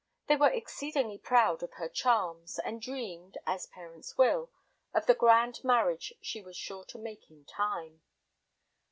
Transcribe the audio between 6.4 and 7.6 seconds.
was sure to make in